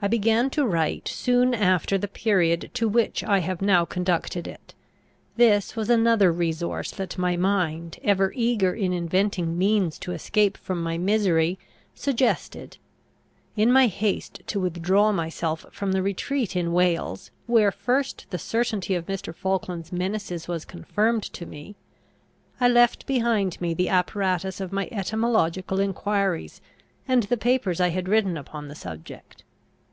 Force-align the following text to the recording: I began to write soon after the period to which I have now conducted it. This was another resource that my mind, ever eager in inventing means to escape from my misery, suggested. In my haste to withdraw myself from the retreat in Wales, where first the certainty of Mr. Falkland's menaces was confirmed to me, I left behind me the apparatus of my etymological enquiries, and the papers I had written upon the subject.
I 0.00 0.06
began 0.06 0.48
to 0.50 0.64
write 0.64 1.08
soon 1.08 1.52
after 1.54 1.98
the 1.98 2.06
period 2.06 2.70
to 2.74 2.88
which 2.88 3.24
I 3.24 3.40
have 3.40 3.60
now 3.60 3.84
conducted 3.84 4.46
it. 4.46 4.72
This 5.36 5.74
was 5.74 5.90
another 5.90 6.30
resource 6.30 6.92
that 6.92 7.18
my 7.18 7.36
mind, 7.36 7.98
ever 8.04 8.32
eager 8.36 8.72
in 8.72 8.92
inventing 8.92 9.58
means 9.58 9.98
to 9.98 10.12
escape 10.12 10.56
from 10.56 10.80
my 10.84 10.98
misery, 10.98 11.58
suggested. 11.96 12.78
In 13.56 13.72
my 13.72 13.88
haste 13.88 14.40
to 14.46 14.60
withdraw 14.60 15.10
myself 15.10 15.66
from 15.72 15.90
the 15.90 16.00
retreat 16.00 16.54
in 16.54 16.72
Wales, 16.72 17.32
where 17.48 17.72
first 17.72 18.26
the 18.30 18.38
certainty 18.38 18.94
of 18.94 19.06
Mr. 19.06 19.34
Falkland's 19.34 19.90
menaces 19.90 20.46
was 20.46 20.64
confirmed 20.64 21.24
to 21.24 21.44
me, 21.44 21.74
I 22.60 22.68
left 22.68 23.04
behind 23.04 23.60
me 23.60 23.74
the 23.74 23.88
apparatus 23.88 24.60
of 24.60 24.70
my 24.70 24.86
etymological 24.92 25.80
enquiries, 25.80 26.60
and 27.08 27.24
the 27.24 27.36
papers 27.36 27.80
I 27.80 27.88
had 27.88 28.08
written 28.08 28.36
upon 28.36 28.68
the 28.68 28.76
subject. 28.76 29.42